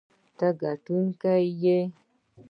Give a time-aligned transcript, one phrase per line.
[0.37, 1.79] ته ګټونکی یې.